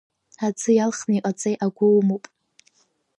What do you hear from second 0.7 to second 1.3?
иалхны